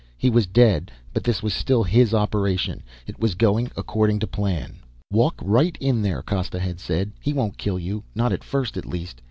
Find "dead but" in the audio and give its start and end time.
0.47-1.23